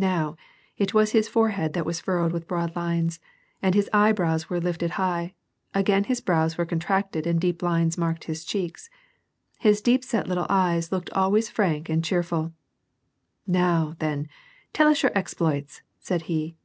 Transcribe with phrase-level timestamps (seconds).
[0.00, 0.38] Now,
[0.78, 3.20] it was his foreheiul that was furrowed with broairl lines
[3.60, 5.34] and his eyebrows were lifted high,
[5.74, 8.88] again his brows were con tracted and deep lines marked his cheeks.
[9.58, 12.54] His deep set little eyes looked always frank and cheerful."
[13.46, 14.28] Now, then,
[14.72, 16.56] tell us your exploits," said he.